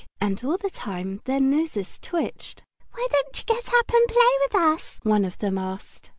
And 0.19 0.43
all 0.43 0.57
the 0.57 0.71
time 0.71 1.21
their 1.25 1.39
noses 1.39 1.99
twitched. 2.01 2.63
"Why 2.93 3.07
don't 3.11 3.37
you 3.37 3.43
get 3.45 3.71
up 3.71 3.91
and 3.93 4.07
play 4.07 4.29
with 4.39 4.55
us?" 4.55 4.97
one 5.03 5.23
of 5.23 5.37
them 5.37 5.59
asked. 5.59 6.09